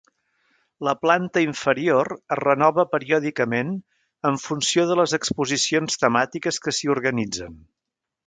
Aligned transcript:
La 0.87 0.93
planta 1.01 1.41
inferior 1.47 2.07
es 2.15 2.39
renova 2.39 2.85
periòdicament 2.93 3.69
en 4.31 4.41
funció 4.47 4.87
de 4.93 4.97
les 5.03 5.15
exposicions 5.21 6.03
temàtiques 6.05 6.61
que 6.65 6.77
s'hi 6.79 6.93
organitzen. 6.97 7.61